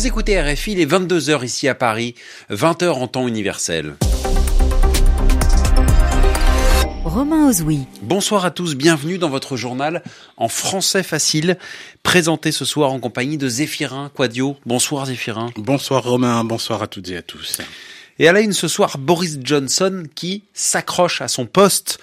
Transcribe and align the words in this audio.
Vous 0.00 0.06
écoutez 0.06 0.40
RFI, 0.40 0.72
il 0.72 0.80
est 0.80 0.90
22h 0.90 1.44
ici 1.44 1.68
à 1.68 1.74
Paris, 1.74 2.14
20h 2.50 2.88
en 2.88 3.06
temps 3.06 3.28
universel. 3.28 3.96
Romain 7.04 7.50
Ozoui. 7.50 7.80
Bonsoir 8.00 8.46
à 8.46 8.50
tous, 8.50 8.76
bienvenue 8.76 9.18
dans 9.18 9.28
votre 9.28 9.58
journal 9.58 10.02
en 10.38 10.48
français 10.48 11.02
facile, 11.02 11.58
présenté 12.02 12.50
ce 12.50 12.64
soir 12.64 12.92
en 12.92 12.98
compagnie 12.98 13.36
de 13.36 13.46
Zéphirin 13.46 14.10
Quadio. 14.16 14.56
Bonsoir 14.64 15.04
Zéphirin. 15.04 15.50
Bonsoir 15.56 16.02
Romain, 16.02 16.44
bonsoir 16.44 16.82
à 16.82 16.86
toutes 16.86 17.10
et 17.10 17.18
à 17.18 17.22
tous. 17.22 17.58
Et 18.18 18.26
à 18.26 18.32
la 18.32 18.40
une 18.40 18.54
ce 18.54 18.68
soir, 18.68 18.96
Boris 18.96 19.38
Johnson 19.42 20.04
qui 20.14 20.44
s'accroche 20.54 21.20
à 21.20 21.28
son 21.28 21.44
poste. 21.44 21.98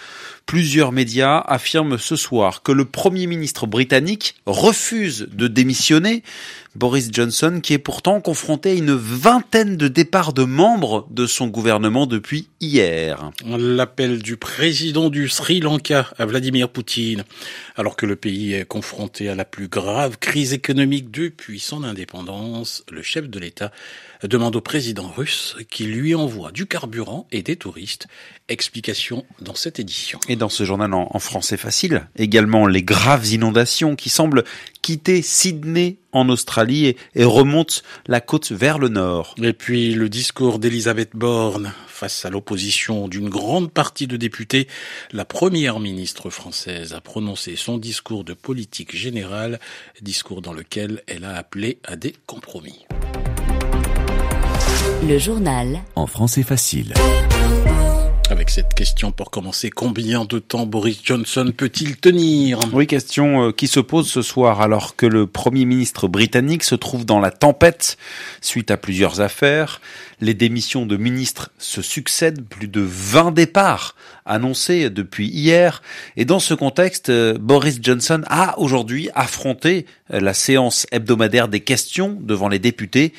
Plusieurs 0.48 0.94
médias 0.94 1.40
affirment 1.40 1.98
ce 1.98 2.16
soir 2.16 2.64
que 2.64 2.72
le 2.72 2.86
Premier 2.86 3.28
ministre 3.28 3.68
britannique 3.68 4.36
refuse 4.46 5.28
de 5.34 5.50
démissionner. 5.50 6.24
Boris 6.78 7.10
Johnson 7.12 7.60
qui 7.62 7.74
est 7.74 7.80
pourtant 7.80 8.22
confronté 8.22 8.70
à 8.70 8.74
une 8.76 8.94
vingtaine 8.94 9.78
de 9.78 9.88
départs 9.88 10.32
de 10.32 10.44
membres 10.44 11.08
de 11.10 11.26
son 11.26 11.48
gouvernement 11.48 12.06
depuis 12.06 12.48
hier. 12.62 13.32
L'appel 13.46 14.22
du 14.22 14.38
président 14.38 15.10
du 15.10 15.28
Sri 15.28 15.60
Lanka 15.60 16.12
à 16.18 16.26
Vladimir 16.26 16.70
Poutine, 16.70 17.24
alors 17.76 17.96
que 17.96 18.06
le 18.06 18.16
pays 18.16 18.54
est 18.54 18.66
confronté 18.66 19.28
à 19.28 19.36
la 19.36 19.44
plus 19.44 19.68
grave 19.68 20.18
crise 20.20 20.54
économique 20.54 21.10
depuis 21.10 21.60
son 21.60 21.84
indépendance, 21.84 22.84
le 22.92 23.02
chef 23.02 23.28
de 23.28 23.40
l'État 23.40 23.72
demande 24.24 24.56
au 24.56 24.62
président 24.62 25.08
russe 25.08 25.56
qu'il 25.70 25.92
lui 25.92 26.14
envoie 26.16 26.52
du 26.52 26.68
carburant 26.68 27.28
et 27.32 27.42
des 27.42 27.56
touristes. 27.56 28.08
Explication 28.50 29.26
dans 29.42 29.56
cette 29.56 29.80
édition. 29.80 30.20
Et 30.30 30.37
dans 30.38 30.50
ce 30.50 30.64
journal 30.64 30.94
en, 30.94 31.20
français 31.20 31.58
facile, 31.58 32.08
également 32.16 32.68
les 32.68 32.84
graves 32.84 33.28
inondations 33.28 33.96
qui 33.96 34.10
semblent 34.10 34.44
quitter 34.82 35.22
Sydney 35.22 35.98
en 36.12 36.30
Australie 36.30 36.86
et, 36.86 36.98
et 37.16 37.24
remontent 37.24 37.82
la 38.08 38.22
côte 38.22 38.52
vers 38.52 38.80
le 38.80 38.90
nord. 38.90 39.36
Et 39.42 39.54
puis 39.54 39.94
le 39.94 40.10
discours 40.10 40.60
d'Elisabeth 40.60 41.12
Borne 41.14 41.74
face 41.98 42.26
à 42.26 42.30
l'opposition 42.30 43.08
d'une 43.08 43.28
grande 43.28 43.72
partie 43.72 44.06
de 44.06 44.18
députés, 44.18 44.68
la 45.12 45.26
première 45.26 45.80
ministre 45.80 46.30
française 46.30 46.94
a 46.94 47.02
prononcé 47.02 47.56
son 47.56 47.80
discours 47.80 48.24
de 48.24 48.34
politique 48.34 48.96
générale, 48.96 49.60
discours 50.02 50.44
dans 50.44 50.54
lequel 50.54 51.02
elle 51.08 51.26
a 51.26 51.36
appelé 51.36 51.80
à 51.84 51.96
des 51.96 52.14
compromis. 52.28 52.86
Le 55.08 55.18
journal. 55.18 55.80
En 55.96 56.06
français 56.06 56.44
facile. 56.44 56.94
Avec 58.30 58.50
cette 58.50 58.74
question 58.74 59.14
pour 59.14 59.32
commencer, 59.32 59.70
combien 59.70 60.26
de 60.26 60.40
temps 60.40 60.66
Boris 60.66 61.00
Johnson 61.02 61.54
peut-il 61.56 61.96
tenir? 61.96 62.60
Oui, 62.74 62.86
question 62.86 63.48
euh, 63.48 63.52
qui 63.54 63.68
se 63.68 63.80
pose 63.80 64.10
ce 64.10 64.22
soir 64.22 64.60
alors 64.60 64.98
que 64.98 65.06
le 65.06 65.28
Premier 65.28 65.64
ministre 65.64 66.10
britannique 66.10 66.66
se 66.66 66.76
trouve 66.76 67.06
dans 67.06 67.22
la 67.22 67.32
tempête 67.32 67.98
suite 68.42 68.70
à 68.70 68.76
plusieurs 68.76 69.22
affaires. 69.22 69.80
Les 70.20 70.34
démissions 70.34 70.86
de 70.86 70.98
ministres 70.98 71.52
se 71.58 71.82
succèdent, 71.82 72.44
plus 72.44 72.68
de 72.68 72.82
20 72.82 73.32
départs 73.32 73.96
annoncés 74.26 74.90
depuis 74.90 75.30
hier. 75.30 75.82
Et 76.18 76.26
dans 76.26 76.40
ce 76.40 76.54
contexte, 76.54 77.10
euh, 77.10 77.38
Boris 77.40 77.80
Johnson 77.82 78.24
a 78.28 78.60
aujourd'hui 78.60 79.10
affronté 79.16 79.86
euh, 80.14 80.20
la 80.20 80.34
séance 80.34 80.86
hebdomadaire 80.92 81.48
des 81.48 81.62
questions 81.62 82.18
devant 82.20 82.50
les 82.50 82.60
députés. 82.60 83.14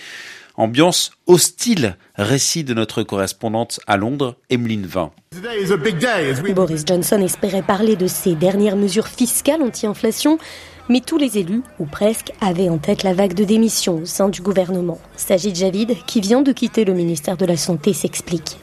Ambiance 0.59 1.13
hostile, 1.29 1.97
récit 2.17 2.65
de 2.65 2.75
notre 2.75 3.05
correspondante 3.05 3.79
à 3.87 3.97
Londres, 3.97 4.35
Emeline 4.51 4.87
Vin. 4.87 5.13
Boris 6.53 6.85
Johnson 6.85 7.21
espérait 7.23 7.63
parler 7.63 7.95
de 7.95 8.09
ses 8.09 8.35
dernières 8.35 8.75
mesures 8.75 9.07
fiscales 9.07 9.63
anti-inflation, 9.63 10.37
mais 10.89 11.01
tous 11.01 11.19
les 11.19 11.39
élus, 11.39 11.63
ou 11.79 11.85
presque, 11.85 12.33
avaient 12.41 12.69
en 12.69 12.79
tête 12.79 13.03
la 13.03 13.15
vague 13.15 13.35
de 13.35 13.45
démission 13.45 14.01
au 14.03 14.05
sein 14.05 14.29
du 14.29 14.43
gouvernement. 14.43 14.99
Sajid 15.17 15.55
Javid, 15.55 15.97
qui 16.07 16.21
vient 16.21 16.43
de 16.43 16.53
quitter 16.53 16.85
le 16.85 16.95
ministère 16.95 17.37
de 17.37 17.45
la 17.45 17.57
Santé, 17.57 17.93
s'explique. 17.93 18.59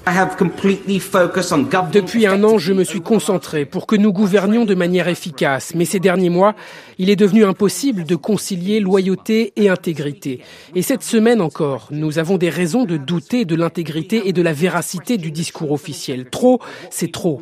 Depuis 1.91 2.27
un 2.27 2.43
an, 2.43 2.57
je 2.57 2.73
me 2.73 2.83
suis 2.83 3.01
concentré 3.01 3.65
pour 3.65 3.87
que 3.87 3.95
nous 3.95 4.11
gouvernions 4.11 4.65
de 4.65 4.75
manière 4.75 5.07
efficace, 5.07 5.73
mais 5.75 5.85
ces 5.85 5.99
derniers 5.99 6.29
mois, 6.29 6.55
il 6.97 7.09
est 7.09 7.15
devenu 7.15 7.45
impossible 7.45 8.03
de 8.03 8.15
concilier 8.15 8.79
loyauté 8.79 9.53
et 9.55 9.69
intégrité. 9.69 10.41
Et 10.75 10.81
cette 10.81 11.03
semaine 11.03 11.41
encore, 11.41 11.87
nous 11.91 12.19
avons 12.19 12.37
des 12.37 12.49
raisons 12.49 12.85
de 12.85 12.97
douter 12.97 13.45
de 13.45 13.55
l'intégrité 13.55 14.27
et 14.27 14.33
de 14.33 14.41
la 14.41 14.53
véracité 14.53 15.17
du 15.17 15.31
discours 15.31 15.71
officiel. 15.71 16.29
Trop, 16.29 16.59
c'est 16.89 17.11
trop. 17.11 17.41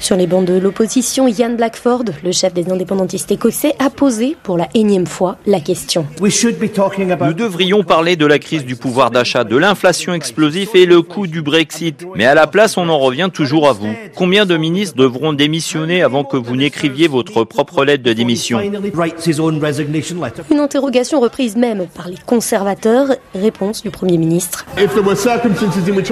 Sur 0.00 0.16
les 0.16 0.26
bancs 0.26 0.44
de 0.44 0.54
l'opposition, 0.54 1.28
Ian 1.28 1.50
Blackford, 1.50 2.02
le 2.24 2.32
chef 2.32 2.52
des 2.52 2.68
indépendantistes 2.68 3.30
écossais, 3.30 3.72
a 3.78 3.88
posé 3.88 4.36
pour 4.42 4.58
la 4.58 4.68
énième 4.74 5.06
fois 5.06 5.36
la 5.46 5.60
question. 5.60 6.04
Nous 6.20 7.32
devrions 7.32 7.84
parler 7.84 8.16
de 8.16 8.26
la 8.26 8.40
crise 8.40 8.64
du 8.64 8.74
pouvoir 8.74 9.12
d'achat, 9.12 9.44
de 9.44 9.56
l'inflation 9.56 10.12
explosive 10.12 10.70
et 10.74 10.86
le 10.86 11.02
coût 11.02 11.28
du 11.28 11.40
Brexit. 11.40 12.04
Mais 12.16 12.26
à 12.26 12.34
la 12.34 12.48
place, 12.48 12.76
on 12.76 12.88
en 12.88 12.98
revient 12.98 13.30
toujours 13.32 13.68
à 13.68 13.72
vous. 13.72 13.94
Combien 14.16 14.44
de 14.44 14.56
ministres 14.56 14.96
devront 14.96 15.32
démissionner 15.32 16.02
avant 16.02 16.24
que 16.24 16.36
vous 16.36 16.56
n'écriviez 16.56 17.06
votre 17.06 17.44
propre 17.44 17.84
lettre 17.84 18.02
de 18.02 18.12
démission? 18.12 18.60
Une 20.50 20.58
interrogation 20.58 21.20
reprise 21.20 21.54
même 21.54 21.86
par 21.94 22.08
les 22.08 22.18
conservateurs. 22.26 23.10
Réponse 23.36 23.82
du 23.82 23.90
Premier 23.90 24.18
ministre. 24.18 24.66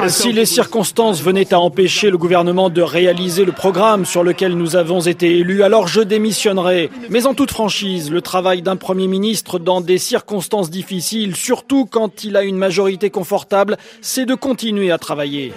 Si 0.07 0.33
les 0.33 0.47
circonstances 0.47 1.21
venaient 1.21 1.53
à 1.53 1.59
empêcher 1.59 2.11
le 2.11 2.19
gouvernement 2.19 2.71
de 2.71 2.84
réaliser 2.91 3.45
le 3.45 3.53
programme 3.53 4.05
sur 4.05 4.23
lequel 4.23 4.55
nous 4.55 4.77
avons 4.77 5.01
été 5.01 5.39
élus, 5.39 5.63
alors 5.63 5.89
je 5.89 6.01
démissionnerai. 6.01 6.91
Mais 7.11 7.27
en 7.27 7.35
toute 7.35 7.51
franchise, 7.51 8.11
le 8.11 8.21
travail 8.21 8.63
d'un 8.63 8.77
Premier 8.77 9.09
ministre 9.09 9.59
dans 9.59 9.81
des 9.81 9.99
circonstances 9.99 10.71
difficiles, 10.71 11.37
surtout 11.37 11.87
quand 11.87 12.25
il 12.25 12.37
a 12.37 12.43
une 12.43 12.57
majorité 12.57 13.11
confortable, 13.11 13.77
c'est 14.01 14.27
de 14.27 14.35
continuer 14.35 14.91
à 14.91 14.99
travailler. 14.99 15.53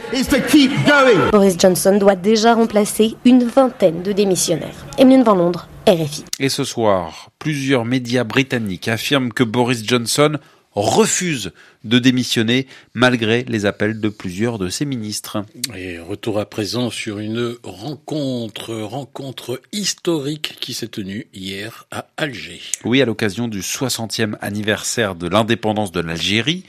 Boris 1.32 1.56
Johnson 1.60 1.98
doit 2.00 2.16
déjà 2.16 2.54
remplacer 2.54 3.16
une 3.26 3.44
vingtaine 3.44 4.02
de 4.04 4.12
démissionnaires. 4.12 4.86
Emeline 4.98 5.24
Van 5.24 5.36
Londres, 5.36 5.68
RFI. 5.88 6.26
Et 6.40 6.50
ce 6.50 6.64
soir, 6.64 7.30
plusieurs 7.40 7.86
médias 7.86 8.24
britanniques 8.24 8.88
affirment 8.88 9.32
que 9.32 9.44
Boris 9.44 9.84
Johnson 9.86 10.38
refuse 10.74 11.52
de 11.88 12.00
démissionner 12.00 12.68
malgré 12.94 13.44
les 13.48 13.66
appels 13.66 14.00
de 14.00 14.10
plusieurs 14.10 14.58
de 14.58 14.70
ses 14.70 14.86
ministres. 14.86 15.44
Et 15.76 16.00
retour 16.00 16.40
à 16.40 16.46
présent 16.46 16.90
sur 16.90 17.20
une 17.20 17.56
rencontre, 17.64 18.76
rencontre 18.76 19.62
historique 19.72 20.58
qui 20.60 20.74
s'est 20.74 20.88
tenue 20.88 21.28
hier 21.34 21.88
à 21.92 22.08
Alger. 22.18 22.62
Oui, 22.84 23.02
à 23.02 23.06
l'occasion 23.06 23.48
du 23.48 23.62
60e 23.62 24.36
anniversaire 24.42 25.16
de 25.16 25.28
l'indépendance 25.28 25.92
de 25.92 26.02
l'Algérie, 26.02 26.64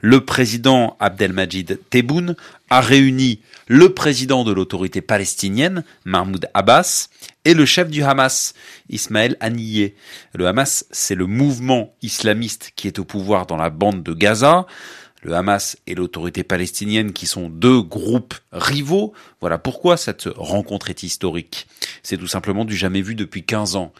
le 0.00 0.24
président 0.24 0.96
Abdelmajid 1.00 1.80
Tebboune 1.90 2.36
a 2.70 2.80
réuni 2.80 3.40
le 3.66 3.94
président 3.94 4.44
de 4.44 4.52
l'autorité 4.52 5.00
palestinienne, 5.00 5.84
Mahmoud 6.04 6.48
Abbas, 6.54 7.08
et 7.44 7.54
le 7.54 7.66
chef 7.66 7.90
du 7.90 8.02
Hamas, 8.02 8.54
Ismaël 8.88 9.36
Haniyeh. 9.40 9.94
Le 10.34 10.46
Hamas, 10.46 10.86
c'est 10.90 11.14
le 11.14 11.26
mouvement 11.26 11.94
islamiste 12.02 12.72
qui 12.74 12.86
est 12.86 12.98
au 12.98 13.04
pouvoir 13.04 13.46
dans 13.46 13.56
la 13.56 13.70
bande 13.70 14.02
de 14.02 14.12
Gaza. 14.12 14.63
Le 15.22 15.34
Hamas 15.34 15.78
et 15.86 15.94
l'autorité 15.94 16.44
palestinienne 16.44 17.12
qui 17.12 17.26
sont 17.26 17.48
deux 17.48 17.80
groupes 17.80 18.34
rivaux. 18.52 19.14
Voilà 19.40 19.58
pourquoi 19.58 19.96
cette 19.96 20.28
rencontre 20.36 20.90
est 20.90 21.02
historique. 21.02 21.66
C'est 22.02 22.18
tout 22.18 22.26
simplement 22.26 22.64
du 22.64 22.76
jamais 22.76 23.00
vu 23.00 23.14
depuis 23.14 23.42
15 23.42 23.76
ans. 23.76 23.92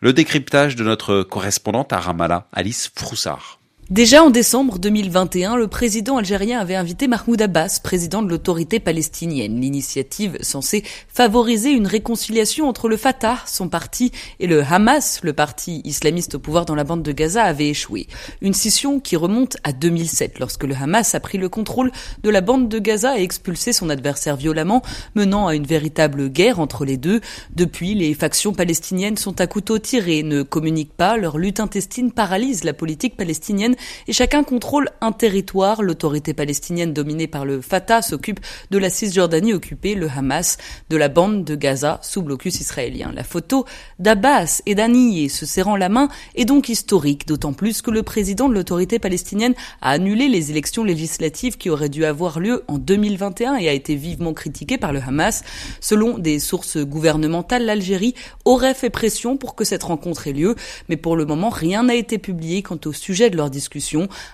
Le 0.00 0.12
décryptage 0.12 0.74
de 0.76 0.84
notre 0.84 1.22
correspondante 1.22 1.92
à 1.92 2.00
Ramallah, 2.00 2.48
Alice 2.52 2.90
Froussard. 2.94 3.60
Déjà 3.90 4.24
en 4.24 4.30
décembre 4.30 4.78
2021, 4.78 5.56
le 5.56 5.68
président 5.68 6.16
algérien 6.16 6.58
avait 6.58 6.74
invité 6.74 7.06
Mahmoud 7.06 7.42
Abbas, 7.42 7.80
président 7.82 8.22
de 8.22 8.30
l'autorité 8.30 8.80
palestinienne. 8.80 9.60
L'initiative 9.60 10.38
censée 10.40 10.84
favoriser 11.06 11.70
une 11.70 11.86
réconciliation 11.86 12.66
entre 12.66 12.88
le 12.88 12.96
Fatah, 12.96 13.40
son 13.44 13.68
parti, 13.68 14.10
et 14.40 14.46
le 14.46 14.62
Hamas, 14.62 15.20
le 15.22 15.34
parti 15.34 15.82
islamiste 15.84 16.36
au 16.36 16.38
pouvoir 16.38 16.64
dans 16.64 16.74
la 16.74 16.84
bande 16.84 17.02
de 17.02 17.12
Gaza, 17.12 17.44
avait 17.44 17.68
échoué. 17.68 18.06
Une 18.40 18.54
scission 18.54 19.00
qui 19.00 19.16
remonte 19.16 19.58
à 19.64 19.72
2007, 19.74 20.38
lorsque 20.38 20.64
le 20.64 20.74
Hamas 20.74 21.14
a 21.14 21.20
pris 21.20 21.36
le 21.36 21.50
contrôle 21.50 21.92
de 22.22 22.30
la 22.30 22.40
bande 22.40 22.70
de 22.70 22.78
Gaza 22.78 23.18
et 23.18 23.22
expulsé 23.22 23.74
son 23.74 23.90
adversaire 23.90 24.36
violemment, 24.36 24.80
menant 25.14 25.46
à 25.46 25.54
une 25.54 25.66
véritable 25.66 26.30
guerre 26.30 26.58
entre 26.58 26.86
les 26.86 26.96
deux. 26.96 27.20
Depuis, 27.54 27.94
les 27.94 28.14
factions 28.14 28.54
palestiniennes 28.54 29.18
sont 29.18 29.42
à 29.42 29.46
couteau 29.46 29.78
tiré, 29.78 30.22
ne 30.22 30.42
communiquent 30.42 30.96
pas, 30.96 31.18
leur 31.18 31.36
lutte 31.36 31.60
intestine 31.60 32.12
paralyse 32.12 32.64
la 32.64 32.72
politique 32.72 33.18
palestinienne 33.18 33.73
et 34.08 34.12
chacun 34.12 34.44
contrôle 34.44 34.90
un 35.00 35.12
territoire. 35.12 35.82
L'autorité 35.82 36.34
palestinienne 36.34 36.92
dominée 36.92 37.26
par 37.26 37.44
le 37.44 37.60
Fatah 37.60 38.02
s'occupe 38.02 38.40
de 38.70 38.78
la 38.78 38.90
Cisjordanie 38.90 39.52
occupée, 39.52 39.94
le 39.94 40.08
Hamas 40.08 40.58
de 40.90 40.96
la 40.96 41.08
bande 41.08 41.44
de 41.44 41.54
Gaza 41.54 41.98
sous 42.02 42.22
blocus 42.22 42.60
israélien. 42.60 43.12
La 43.14 43.24
photo 43.24 43.64
d'Abbas 43.98 44.62
et 44.66 44.74
d'Aniyeh 44.74 45.28
se 45.28 45.46
serrant 45.46 45.76
la 45.76 45.88
main 45.88 46.08
est 46.34 46.44
donc 46.44 46.68
historique, 46.68 47.26
d'autant 47.26 47.52
plus 47.52 47.82
que 47.82 47.90
le 47.90 48.02
président 48.02 48.48
de 48.48 48.54
l'autorité 48.54 48.98
palestinienne 48.98 49.54
a 49.80 49.90
annulé 49.90 50.28
les 50.28 50.50
élections 50.50 50.84
législatives 50.84 51.56
qui 51.56 51.70
auraient 51.70 51.88
dû 51.88 52.04
avoir 52.04 52.40
lieu 52.40 52.64
en 52.68 52.78
2021 52.78 53.56
et 53.56 53.68
a 53.68 53.72
été 53.72 53.94
vivement 53.94 54.32
critiqué 54.32 54.78
par 54.78 54.92
le 54.92 55.00
Hamas. 55.00 55.42
Selon 55.80 56.18
des 56.18 56.38
sources 56.38 56.78
gouvernementales, 56.78 57.64
l'Algérie 57.64 58.14
aurait 58.44 58.74
fait 58.74 58.90
pression 58.90 59.36
pour 59.36 59.54
que 59.54 59.64
cette 59.64 59.82
rencontre 59.82 60.28
ait 60.28 60.32
lieu, 60.32 60.54
mais 60.88 60.96
pour 60.96 61.16
le 61.16 61.24
moment, 61.24 61.48
rien 61.48 61.84
n'a 61.84 61.94
été 61.94 62.18
publié 62.18 62.62
quant 62.62 62.78
au 62.84 62.92
sujet 62.92 63.30
de 63.30 63.36
leur 63.36 63.50
discussion. 63.50 63.63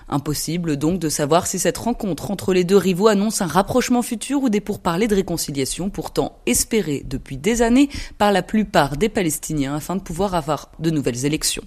Impossible 0.09 0.77
donc 0.77 0.99
de 0.99 1.09
savoir 1.09 1.47
si 1.47 1.59
cette 1.59 1.77
rencontre 1.77 2.31
entre 2.31 2.53
les 2.53 2.63
deux 2.63 2.77
rivaux 2.77 3.07
annonce 3.07 3.41
un 3.41 3.47
rapprochement 3.47 4.01
futur 4.01 4.43
ou 4.43 4.49
des 4.49 4.61
pourparlers 4.61 5.07
de 5.07 5.15
réconciliation, 5.15 5.89
pourtant 5.89 6.37
espérés 6.45 7.03
depuis 7.05 7.37
des 7.37 7.61
années 7.61 7.89
par 8.17 8.31
la 8.31 8.41
plupart 8.41 8.97
des 8.97 9.09
Palestiniens 9.09 9.75
afin 9.75 9.95
de 9.95 10.01
pouvoir 10.01 10.35
avoir 10.35 10.69
de 10.79 10.89
nouvelles 10.89 11.25
élections. 11.25 11.63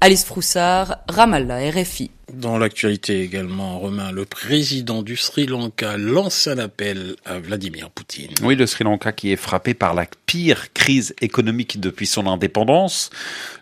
Alice 0.00 0.24
Froussard, 0.24 0.98
Ramallah, 1.08 1.70
RFI. 1.70 2.10
Dans 2.34 2.58
l'actualité 2.58 3.22
également, 3.22 3.78
Romain, 3.78 4.12
le 4.12 4.24
président 4.24 5.02
du 5.02 5.16
Sri 5.16 5.46
Lanka 5.46 5.96
lance 5.96 6.46
un 6.46 6.58
appel 6.58 7.16
à 7.24 7.38
Vladimir 7.38 7.90
Poutine. 7.90 8.30
Oui, 8.42 8.56
le 8.56 8.66
Sri 8.66 8.84
Lanka 8.84 9.12
qui 9.12 9.32
est 9.32 9.36
frappé 9.36 9.74
par 9.74 9.94
la 9.94 10.06
pire 10.26 10.72
crise 10.72 11.14
économique 11.20 11.80
depuis 11.80 12.06
son 12.06 12.26
indépendance. 12.26 13.10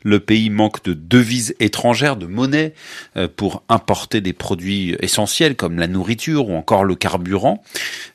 Le 0.02 0.20
pays 0.20 0.50
manque 0.50 0.84
de 0.84 0.92
devises 0.92 1.54
étrangères, 1.60 2.16
de 2.16 2.26
monnaie 2.26 2.74
euh, 3.16 3.26
pour 3.34 3.62
importer 3.68 4.20
des 4.20 4.32
produits 4.32 4.96
essentiels 5.00 5.56
comme 5.56 5.78
la 5.78 5.86
nourriture 5.86 6.48
ou 6.48 6.54
encore 6.54 6.84
le 6.84 6.94
carburant. 6.94 7.62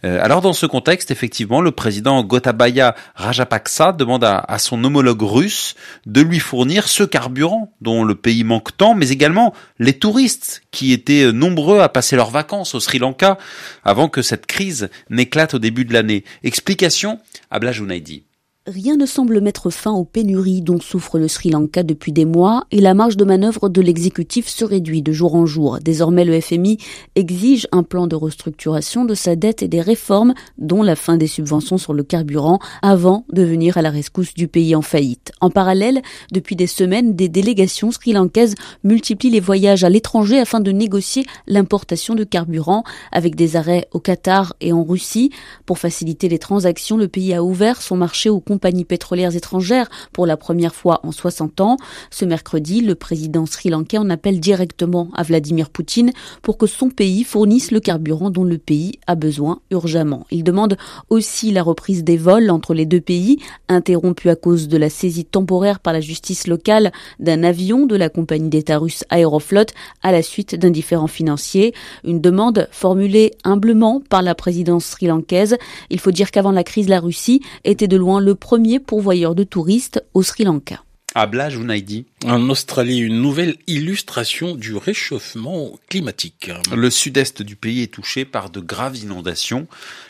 Euh, 0.03 0.19
alors 0.21 0.41
dans 0.41 0.53
ce 0.53 0.65
contexte, 0.65 1.09
effectivement, 1.09 1.61
le 1.61 1.71
président 1.71 2.23
Gotabaya 2.23 2.95
Rajapaksa 3.15 3.91
demande 3.91 4.23
à, 4.23 4.37
à 4.39 4.59
son 4.59 4.83
homologue 4.83 5.23
russe 5.23 5.75
de 6.05 6.21
lui 6.21 6.39
fournir 6.39 6.87
ce 6.87 7.03
carburant 7.03 7.73
dont 7.81 8.03
le 8.03 8.15
pays 8.15 8.43
manque 8.43 8.75
tant, 8.77 8.93
mais 8.93 9.09
également 9.09 9.53
les 9.79 9.93
touristes 9.93 10.42
qui 10.71 10.93
étaient 10.93 11.31
nombreux 11.31 11.79
à 11.79 11.89
passer 11.89 12.15
leurs 12.15 12.31
vacances 12.31 12.75
au 12.75 12.79
Sri 12.79 12.99
Lanka 12.99 13.37
avant 13.83 14.09
que 14.09 14.21
cette 14.21 14.45
crise 14.45 14.89
n'éclate 15.09 15.53
au 15.53 15.59
début 15.59 15.85
de 15.85 15.93
l'année. 15.93 16.23
Explication 16.43 17.19
à 17.51 17.59
Blajunaidi. 17.59 18.23
Rien 18.65 18.95
ne 18.95 19.05
semble 19.05 19.41
mettre 19.41 19.69
fin 19.71 19.91
aux 19.91 20.05
pénuries 20.05 20.61
dont 20.61 20.79
souffre 20.79 21.19
le 21.19 21.27
Sri 21.27 21.49
Lanka 21.49 21.83
depuis 21.83 22.13
des 22.13 22.23
mois 22.23 22.63
et 22.71 22.79
la 22.79 22.93
marge 22.93 23.17
de 23.17 23.25
manœuvre 23.25 23.67
de 23.67 23.81
l'exécutif 23.81 24.47
se 24.47 24.63
réduit 24.63 25.01
de 25.01 25.11
jour 25.11 25.35
en 25.35 25.45
jour. 25.45 25.79
Désormais, 25.81 26.23
le 26.23 26.39
FMI 26.39 26.77
exige 27.15 27.67
un 27.73 27.83
plan 27.83 28.07
de 28.07 28.15
restructuration 28.15 29.03
de 29.03 29.15
sa 29.15 29.35
dette 29.35 29.63
et 29.63 29.67
des 29.67 29.81
réformes, 29.81 30.33
dont 30.57 30.81
la 30.81 30.95
fin 30.95 31.17
des 31.17 31.27
subventions 31.27 31.77
sur 31.77 31.93
le 31.93 32.03
carburant, 32.03 32.59
avant 32.81 33.25
de 33.33 33.43
venir 33.43 33.75
à 33.75 33.81
la 33.81 33.89
rescousse 33.89 34.33
du 34.33 34.47
pays 34.47 34.77
en 34.77 34.81
faillite. 34.81 35.33
En 35.41 35.49
parallèle, 35.49 36.01
depuis 36.31 36.55
des 36.55 36.65
semaines, 36.65 37.17
des 37.17 37.27
délégations 37.27 37.91
sri-lankaises 37.91 38.55
multiplient 38.85 39.29
les 39.29 39.41
voyages 39.41 39.83
à 39.83 39.89
l'étranger 39.89 40.39
afin 40.39 40.61
de 40.61 40.71
négocier 40.71 41.25
l'importation 41.47 42.15
de 42.15 42.23
carburant 42.23 42.85
avec 43.11 43.35
des 43.35 43.57
arrêts 43.57 43.89
au 43.91 43.99
Qatar 43.99 44.53
et 44.61 44.71
en 44.71 44.85
Russie. 44.85 45.31
Pour 45.65 45.79
faciliter 45.79 46.29
les 46.29 46.39
transactions, 46.39 46.95
le 46.95 47.09
pays 47.09 47.33
a 47.33 47.43
ouvert 47.43 47.81
son 47.81 47.97
marché 47.97 48.29
au 48.29 48.39
compagnies 48.53 48.85
pétrolières 48.85 49.35
étrangères 49.35 49.89
pour 50.11 50.27
la 50.27 50.37
première 50.37 50.75
fois 50.75 50.99
en 51.01 51.11
60 51.11 51.59
ans. 51.59 51.77
Ce 52.11 52.23
mercredi, 52.23 52.81
le 52.81 52.93
président 52.93 53.47
sri-lankais 53.47 53.97
en 53.97 54.11
appelle 54.11 54.39
directement 54.39 55.09
à 55.15 55.23
Vladimir 55.23 55.71
Poutine 55.71 56.11
pour 56.43 56.59
que 56.59 56.67
son 56.67 56.91
pays 56.91 57.23
fournisse 57.23 57.71
le 57.71 57.79
carburant 57.79 58.29
dont 58.29 58.43
le 58.43 58.59
pays 58.59 58.99
a 59.07 59.15
besoin 59.15 59.59
urgemment. 59.71 60.27
Il 60.29 60.43
demande 60.43 60.77
aussi 61.09 61.51
la 61.51 61.63
reprise 61.63 62.03
des 62.03 62.15
vols 62.15 62.51
entre 62.51 62.75
les 62.75 62.85
deux 62.85 63.01
pays, 63.01 63.39
interrompus 63.69 64.31
à 64.31 64.35
cause 64.35 64.67
de 64.67 64.77
la 64.77 64.91
saisie 64.91 65.25
temporaire 65.25 65.79
par 65.79 65.93
la 65.93 66.01
justice 66.01 66.45
locale 66.45 66.91
d'un 67.19 67.43
avion 67.43 67.87
de 67.87 67.95
la 67.95 68.09
compagnie 68.09 68.49
d'État 68.49 68.77
russe 68.77 69.03
Aeroflot 69.09 69.65
à 70.03 70.11
la 70.11 70.21
suite 70.21 70.53
d'un 70.53 70.69
différend 70.69 71.07
financier. 71.07 71.73
Une 72.03 72.21
demande 72.21 72.67
formulée 72.69 73.31
humblement 73.43 73.99
par 74.09 74.21
la 74.21 74.35
présidence 74.35 74.85
sri-lankaise. 74.85 75.57
Il 75.89 75.99
faut 75.99 76.11
dire 76.11 76.29
qu'avant 76.29 76.51
la 76.51 76.63
crise, 76.63 76.87
la 76.87 76.99
Russie 76.99 77.41
était 77.63 77.87
de 77.87 77.97
loin 77.97 78.19
le 78.19 78.35
premier 78.43 78.81
pourvoyeur 78.81 79.35
de 79.35 79.45
touristes 79.45 80.03
au 80.13 80.21
Sri 80.21 80.43
Lanka. 80.43 80.83
Abla 81.15 81.49
Junaidi. 81.49 82.05
En 82.25 82.49
Australie, 82.49 82.99
une 82.99 83.21
nouvelle 83.21 83.55
illustration 83.67 84.53
du 84.53 84.75
réchauffement 84.75 85.71
climatique. 85.89 86.51
Le 86.75 86.89
sud-est 86.89 87.41
du 87.41 87.55
pays 87.55 87.83
est 87.83 87.93
touché 87.93 88.25
par 88.25 88.49
de 88.49 88.59
graves 88.59 88.97
inondations. 88.97 89.67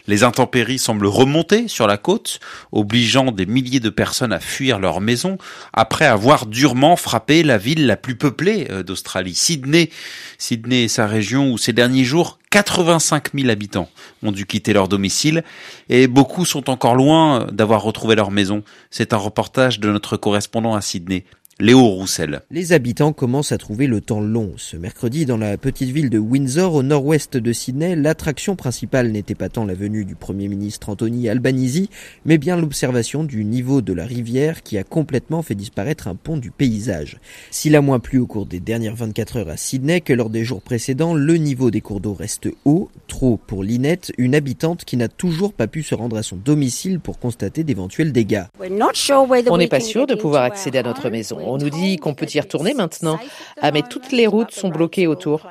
Les 0.08 0.24
intempéries 0.24 0.80
semblent 0.80 1.06
remonter 1.06 1.68
sur 1.68 1.86
la 1.86 1.98
côte, 1.98 2.40
obligeant 2.72 3.32
des 3.32 3.46
milliers 3.46 3.80
de 3.80 3.92
personnes 3.92 4.34
à 4.34 4.40
fuir 4.40 4.80
leur 4.80 5.00
maison 5.00 5.38
après 5.72 6.06
avoir 6.06 6.48
durement 6.48 6.96
frappé 6.96 7.44
la 7.44 7.60
ville 7.60 7.86
la 7.86 7.98
plus 7.98 8.16
peuplée 8.16 8.66
euh, 8.72 8.82
d'Australie, 8.82 9.36
Sydney. 9.36 9.92
Sydney 10.40 10.86
et 10.86 10.88
sa 10.88 11.06
région 11.06 11.52
où 11.52 11.60
ces 11.60 11.74
derniers 11.74 12.04
jours, 12.04 12.40
85 12.54 13.34
000 13.34 13.50
habitants 13.50 13.90
ont 14.22 14.32
dû 14.32 14.46
quitter 14.46 14.74
leur 14.74 14.88
domicile 14.88 15.44
et 15.90 16.06
beaucoup 16.06 16.46
sont 16.46 16.70
encore 16.70 16.94
loin 16.94 17.48
d'avoir 17.52 17.82
retrouvé 17.82 18.14
leur 18.14 18.30
maison. 18.30 18.62
C'est 18.92 19.12
un 19.12 19.18
reportage 19.18 19.80
de 19.80 19.92
notre 19.92 20.18
correspondant 20.18 20.76
à 20.76 20.82
Sydney. 20.82 21.26
Léo 21.60 21.86
Roussel. 21.86 22.42
Les 22.50 22.74
habitants 22.74 23.14
commencent 23.14 23.52
à 23.52 23.60
trouver 23.60 23.86
le 23.86 24.02
temps 24.02 24.22
long. 24.22 24.54
Ce 24.58 24.76
mercredi, 24.76 25.28
dans 25.28 25.38
la 25.38 25.56
petite 25.56 25.92
ville 25.92 26.10
de 26.10 26.18
Windsor, 26.18 26.74
au 26.74 26.82
nord-ouest 26.82 27.38
de 27.38 27.54
Sydney, 27.54 27.96
l'attraction 27.96 28.56
principale 28.56 29.12
n'était 29.12 29.36
pas 29.36 29.50
tant 29.50 29.64
la 29.64 29.76
venue 29.76 30.04
du 30.04 30.16
Premier 30.16 30.48
ministre 30.48 30.90
Anthony 30.90 31.30
Albanese, 31.30 31.90
mais 32.26 32.40
bien 32.40 32.58
l'observation 32.58 33.24
du 33.24 33.46
niveau 33.46 33.82
de 33.84 33.94
la 33.94 34.06
rivière 34.06 34.64
qui 34.64 34.80
a 34.80 34.84
complètement 34.84 35.44
fait 35.44 35.54
disparaître 35.54 36.08
un 36.08 36.16
pont 36.16 36.38
du 36.38 36.50
paysage. 36.50 37.20
S'il 37.52 37.76
a 37.76 37.82
moins 37.82 38.00
plu 38.00 38.18
au 38.18 38.26
cours 38.26 38.48
des 38.48 38.60
dernières 38.60 38.96
24 38.96 39.38
heures 39.38 39.50
à 39.50 39.58
Sydney 39.58 40.02
que 40.02 40.14
lors 40.14 40.32
des 40.32 40.44
jours 40.44 40.64
précédents, 40.64 41.14
le 41.14 41.36
niveau 41.36 41.70
des 41.70 41.82
cours 41.82 42.00
d'eau 42.00 42.16
reste 42.16 42.50
haut, 42.66 42.90
trop 43.08 43.38
pour 43.38 43.64
Linette, 43.64 44.12
une 44.18 44.34
habitante 44.34 44.86
qui 44.86 44.98
n'a 44.98 45.08
toujours 45.08 45.54
pas 45.54 45.68
pu 45.68 45.84
se 45.84 45.94
rendre 45.94 46.18
à 46.18 46.24
son 46.24 46.36
domicile 46.36 47.00
pour 47.00 47.20
constater 47.20 47.64
d'éventuels 47.64 48.12
dégâts. 48.12 48.46
On 48.60 49.58
n'est 49.58 49.68
pas 49.68 49.80
sûr 49.80 50.08
de 50.08 50.16
pouvoir 50.16 50.46
accéder 50.46 50.80
à 50.80 50.84
notre 50.84 51.12
maison. 51.12 51.43
On 51.46 51.58
nous 51.58 51.70
dit 51.70 51.98
qu'on 51.98 52.14
peut 52.14 52.28
y 52.34 52.40
retourner 52.40 52.74
maintenant. 52.74 53.20
Ah, 53.62 53.72
mais 53.72 53.82
toutes 53.82 54.12
les 54.12 54.28
routes 54.28 54.52
sont 54.52 54.70
bloquées 54.70 55.08
autour. 55.08 55.48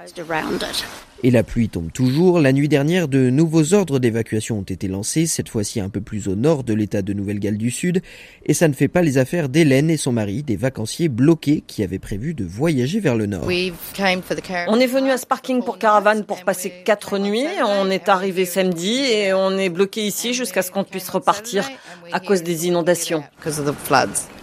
Et 1.25 1.31
la 1.31 1.45
pluie 1.45 1.69
tombe 1.69 1.93
toujours. 1.93 2.41
La 2.41 2.53
nuit 2.53 2.69
dernière, 2.69 3.07
de 3.07 3.31
nouveaux 3.31 3.75
ordres 3.75 4.01
d'évacuation 4.01 4.59
ont 4.59 4.63
été 4.63 4.89
lancés, 4.89 5.27
cette 5.27 5.49
fois-ci 5.49 5.79
un 5.79 5.89
peu 5.89 6.01
plus 6.01 6.27
au 6.27 6.35
nord 6.35 6.65
de 6.65 6.75
l'état 6.75 7.01
de 7.01 7.13
Nouvelle-Galles 7.13 7.59
du 7.59 7.71
Sud. 7.71 8.03
Et 8.45 8.55
ça 8.55 8.67
ne 8.67 8.73
fait 8.73 8.89
pas 8.89 9.03
les 9.03 9.19
affaires 9.19 9.49
d'Hélène 9.49 9.89
et 9.89 9.97
son 9.97 10.11
mari, 10.11 10.43
des 10.43 10.57
vacanciers 10.57 11.09
bloqués 11.09 11.63
qui 11.65 11.85
avaient 11.85 12.01
prévu 12.01 12.35
de 12.35 12.45
voyager 12.45 12.99
vers 12.99 13.15
le 13.15 13.27
nord. 13.27 13.45
On 13.47 14.81
est 14.81 14.87
venu 14.87 15.11
à 15.11 15.17
ce 15.17 15.27
parking 15.27 15.63
pour 15.63 15.79
caravane 15.79 16.25
pour 16.25 16.43
passer 16.43 16.73
quatre 16.85 17.19
nuits. 17.19 17.47
On 17.65 17.89
est 17.89 18.09
arrivé 18.09 18.45
samedi 18.45 19.05
et 19.05 19.33
on 19.33 19.57
est 19.57 19.69
bloqué 19.69 20.05
ici 20.05 20.35
jusqu'à 20.35 20.63
ce 20.63 20.73
qu'on 20.73 20.83
puisse 20.83 21.09
repartir 21.09 21.69
à 22.11 22.19
cause 22.19 22.43
des 22.43 22.67
inondations. 22.67 23.23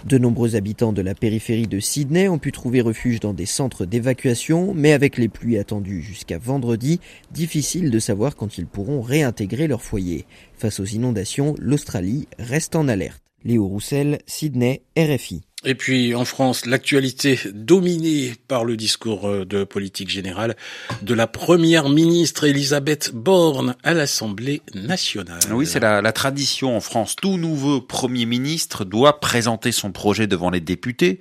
De 0.05 0.17
nombreux 0.17 0.55
habitants 0.55 0.93
de 0.93 1.01
la 1.01 1.13
périphérie 1.13 1.67
de 1.67 1.79
Sydney 1.79 2.29
ont 2.29 2.39
pu 2.39 2.53
trouver 2.53 2.79
refuge 2.79 3.19
dans 3.19 3.33
des 3.33 3.45
centres 3.45 3.85
d'évacuation, 3.85 4.73
mais 4.73 4.93
avec 4.93 5.17
les 5.17 5.27
pluies 5.27 5.57
attendues 5.57 6.01
jusqu'à 6.01 6.37
vendredi, 6.37 7.01
difficile 7.31 7.91
de 7.91 7.99
savoir 7.99 8.35
quand 8.37 8.57
ils 8.57 8.65
pourront 8.65 9.01
réintégrer 9.01 9.67
leur 9.67 9.81
foyer. 9.81 10.25
Face 10.53 10.79
aux 10.79 10.85
inondations, 10.85 11.53
l'Australie 11.59 12.27
reste 12.39 12.75
en 12.75 12.87
alerte. 12.87 13.21
Léo 13.43 13.67
Roussel, 13.67 14.19
Sydney, 14.25 14.81
RFI. 14.97 15.41
Et 15.65 15.75
puis 15.75 16.15
en 16.15 16.23
France, 16.23 16.65
l'actualité 16.65 17.37
dominée 17.53 18.33
par 18.47 18.63
le 18.63 18.77
discours 18.77 19.27
euh, 19.27 19.43
de 19.43 19.65
politique 19.65 20.09
générale 20.09 20.55
de 21.01 21.13
la 21.13 21.27
première 21.27 21.89
ministre 21.89 22.45
Elisabeth 22.45 23.11
Borne 23.13 23.75
à 23.83 23.93
l'Assemblée 23.93 24.61
nationale. 24.73 25.41
Oui, 25.51 25.65
c'est 25.65 25.81
la, 25.81 26.11
tradition 26.13 26.77
en 26.77 26.79
France. 26.79 27.17
Tout 27.17 27.35
nouveau 27.35 27.81
premier 27.81 28.25
ministre 28.25 28.85
doit 28.85 29.19
présenter 29.19 29.73
son 29.73 29.91
projet 29.91 30.27
devant 30.27 30.49
les 30.49 30.61
députés. 30.61 31.19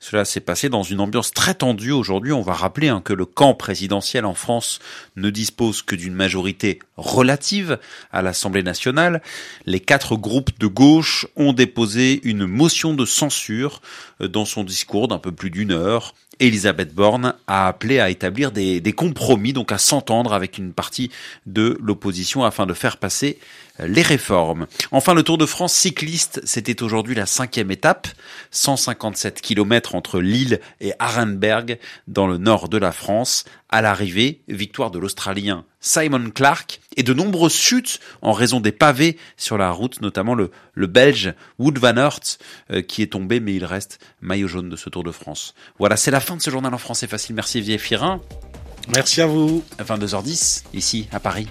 Cela 0.00 0.24
s'est 0.24 0.40
passé 0.40 0.70
dans 0.70 0.82
une 0.82 1.00
ambiance 1.00 1.32
très 1.32 1.54
tendue 1.54 1.92
aujourd'hui. 1.92 2.32
On 2.32 2.42
va 2.42 2.54
rappeler 2.54 2.88
hein, 2.88 3.02
que 3.04 3.12
le 3.12 3.26
camp 3.26 3.52
présidentiel 3.54 4.24
en 4.24 4.34
France 4.34 4.78
ne 5.16 5.28
dispose 5.28 5.82
que 5.82 5.94
d'une 5.94 6.14
majorité 6.14 6.78
relative 6.96 7.78
à 8.12 8.22
l'Assemblée 8.22 8.62
nationale. 8.62 9.22
Les 9.66 9.80
quatre 9.80 10.16
groupes 10.16 10.58
de 10.58 10.66
gauche 10.66 11.26
ont 11.36 11.52
déposé 11.52 12.20
une 12.24 12.46
motion 12.46 12.94
de 12.94 13.04
censure 13.04 13.73
euh, 14.20 14.28
dans 14.28 14.44
son 14.44 14.64
discours 14.64 15.08
d'un 15.08 15.18
peu 15.18 15.32
plus 15.32 15.50
d'une 15.50 15.72
heure. 15.72 16.14
Elisabeth 16.40 16.94
Borne 16.94 17.34
a 17.46 17.68
appelé 17.68 18.00
à 18.00 18.10
établir 18.10 18.50
des, 18.50 18.80
des 18.80 18.92
compromis, 18.92 19.52
donc 19.52 19.70
à 19.70 19.78
s'entendre 19.78 20.32
avec 20.32 20.58
une 20.58 20.72
partie 20.72 21.10
de 21.46 21.78
l'opposition 21.80 22.44
afin 22.44 22.66
de 22.66 22.74
faire 22.74 22.96
passer 22.96 23.38
les 23.78 24.02
réformes. 24.02 24.66
Enfin, 24.92 25.14
le 25.14 25.22
Tour 25.22 25.38
de 25.38 25.46
France 25.46 25.72
cycliste, 25.72 26.40
c'était 26.44 26.82
aujourd'hui 26.82 27.14
la 27.14 27.26
cinquième 27.26 27.70
étape, 27.70 28.08
157 28.50 29.40
km 29.40 29.94
entre 29.94 30.20
Lille 30.20 30.60
et 30.80 30.92
Arenberg 30.98 31.78
dans 32.06 32.26
le 32.26 32.38
nord 32.38 32.68
de 32.68 32.78
la 32.78 32.92
France. 32.92 33.44
À 33.68 33.82
l'arrivée, 33.82 34.40
victoire 34.46 34.92
de 34.92 35.00
l'Australien 35.00 35.64
Simon 35.80 36.30
Clark 36.30 36.80
et 36.96 37.02
de 37.02 37.12
nombreuses 37.12 37.56
chutes 37.56 38.00
en 38.22 38.32
raison 38.32 38.60
des 38.60 38.72
pavés 38.72 39.18
sur 39.36 39.58
la 39.58 39.70
route, 39.70 40.00
notamment 40.00 40.34
le, 40.34 40.50
le 40.74 40.86
Belge 40.86 41.34
Wood 41.58 41.78
van 41.78 41.96
Aert 41.96 42.38
euh, 42.70 42.82
qui 42.82 43.02
est 43.02 43.12
tombé, 43.12 43.40
mais 43.40 43.54
il 43.54 43.64
reste 43.64 43.98
maillot 44.20 44.48
jaune 44.48 44.70
de 44.70 44.76
ce 44.76 44.88
Tour 44.88 45.02
de 45.02 45.12
France. 45.12 45.54
Voilà, 45.78 45.96
c'est 45.96 46.10
la 46.10 46.20
fin 46.20 46.36
de 46.36 46.42
ce 46.42 46.50
journal 46.50 46.72
en 46.72 46.78
français 46.78 47.06
facile. 47.06 47.34
Merci 47.34 47.60
Vieux 47.60 47.78
Firin. 47.78 48.20
Merci 48.94 49.20
à 49.20 49.26
vous. 49.26 49.64
22h10, 49.78 50.64
ici 50.72 51.08
à 51.12 51.20
Paris. 51.20 51.48